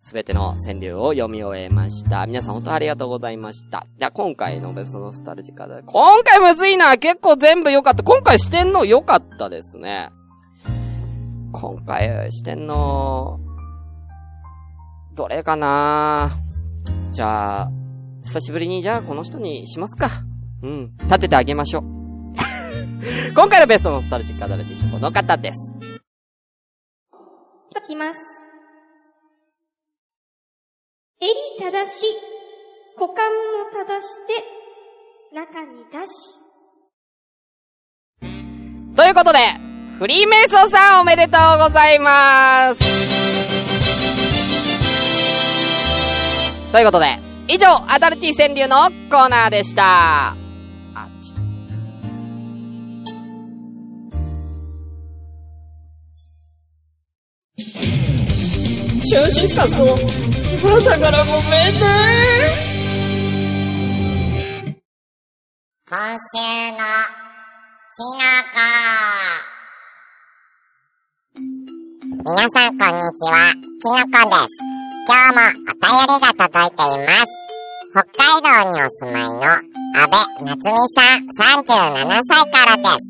[0.00, 2.26] すべての川柳を読み終えました。
[2.26, 3.86] 皆さん本当ありがとうございました。
[3.98, 8.02] じゃあ今回のベストノスタルジカで、今回むずいな結構全部良かった。
[8.02, 10.10] 今回四天王良かったですね。
[11.52, 13.38] 今回四天王、
[15.14, 16.32] どれかな
[17.10, 17.70] じゃあ、
[18.22, 20.08] 久しぶりにじゃあこの人にしますか。
[20.62, 20.96] うん。
[21.02, 21.82] 立ててあげましょう。
[23.36, 25.74] 今回のベストノスタルジックは誰でしょうこの方です。
[27.74, 28.44] ときます。
[31.20, 31.30] 襟
[31.60, 32.06] 正し、
[32.96, 36.42] 股間も正して、中に出し。
[38.96, 42.80] ということで、フリーメイソーさんおめでとうございます
[46.72, 47.06] ということで、
[47.48, 50.30] 以上、アダルティ川柳のコーナーでした。
[50.30, 50.36] あ、
[51.20, 51.42] ちょっと。
[59.04, 59.98] シュンシスカスの
[60.64, 61.80] 朝からごめんね
[65.90, 68.24] 今週のきの
[68.54, 69.51] こ。
[72.24, 74.46] 皆さんこんにちは、きのこです。
[75.10, 77.26] 今日もお便りが届いています。
[77.90, 81.26] 北海道にお住まいの安倍夏美さん
[81.66, 83.02] 37歳からです。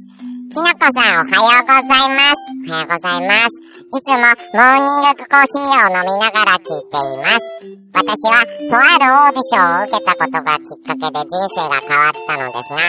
[0.56, 2.40] きのこさんおはようございます。
[2.64, 3.52] おはようございます。
[3.52, 7.44] いつもモーニングコーヒーを飲みながら聞いています。
[7.92, 12.80] 私はとあるオーディションを受けたことがきっかけで人生が変わったのですが、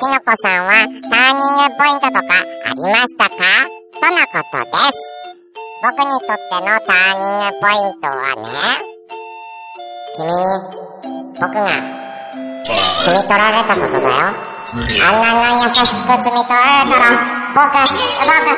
[0.00, 2.32] きのこさんはターニングポイントとか
[2.64, 3.36] ありましたか？
[4.00, 5.15] とのことです。
[5.82, 8.48] 僕にとってのターニングポイントはね、
[10.16, 10.40] 君に
[11.38, 11.68] 僕が
[12.64, 14.08] 摘み取られたことだよ。
[14.08, 17.12] あんなに優しく摘み取られたら、
[17.54, 17.84] 僕、僕、あ
[18.26, 18.56] は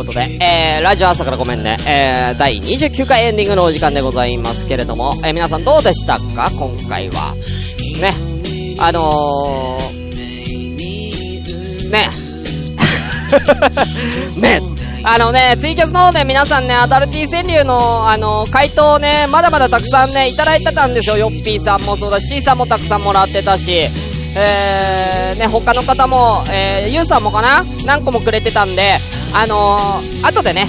[0.00, 1.76] ことで、えー、ラジオ朝からごめんね。
[1.86, 6.50] えー、第29回エンディングのお時間でございますけれども、えー、皆さんどうでしたか？
[6.58, 7.34] 今回は。
[8.00, 8.14] ね。
[8.78, 12.08] あのー、ね。
[14.40, 14.62] ね。
[15.02, 21.18] あのね、ツイキャスの方で皆さんね、アダルティ川柳の、あの回答をね、まだまだたくさんね、いただいてたんですよ。
[21.18, 23.90] ヨッピーさんもそうだし、C さんもたくさんもらってたし、
[24.34, 27.64] えー、ね、他の方も、えー、ゆうさんもかな？
[27.84, 28.98] 何個もくれてたんで、
[29.32, 30.66] あのー、後でね、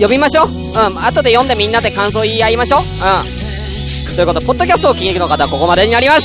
[0.00, 0.48] 呼びましょう。
[0.48, 2.80] うん、後で読んでみんなで感想言い合いましょう。
[2.80, 4.14] うん。
[4.16, 6.22] ということで、ポッドキャストを聞きの方はここまでになります。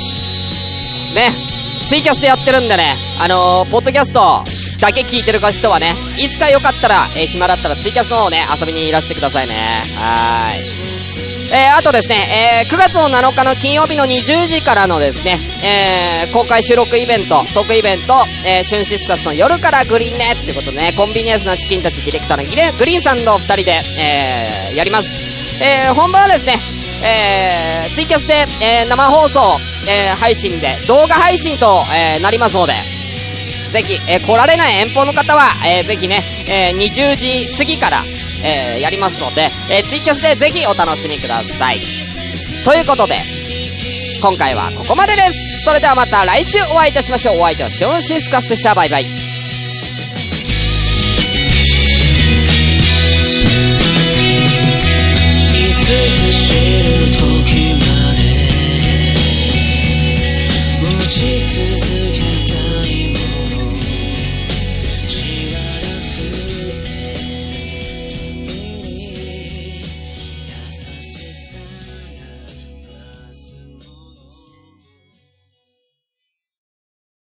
[1.16, 1.32] ね、
[1.88, 4.44] ツイキャスでやってるんでね、あのー、ポッドキャスト
[4.80, 9.84] だけ聞いてる人はね、いつかよかったら、えー、暇だったらツイキャスの方ね、遊びにいらしてくださいね。
[9.96, 10.97] はーい。
[11.50, 25.10] えー、あとですね、えー、9月の7日の金曜日の20時からのですね、えー、公開収録イベント、トークイベント、えー、シュンシスカスの夜からグリーンねってことね、コンビニエンスなチキンたちディレクターのギレグリーンさんと二人で、えー、やります。
[25.62, 26.58] えー、本番はですね、
[27.02, 32.74] えー、ツイキャスで、えー、生放送、えー、配信で、動画配信と、えー、なりますので、
[33.72, 38.04] ぜひ、えー、来られない遠方の方は、えー、ぜひね、えー、20時過ぎから、
[38.44, 41.82] えー、やりますので、えー、ツイキャスでぜひお楽しみください。
[42.64, 43.16] ということで、
[44.22, 45.64] 今回はここまでです。
[45.64, 47.40] それではまた来週お会いいたしましょう。
[47.40, 48.74] お相手はシオンシスカスでした。
[48.74, 49.37] バイバイ。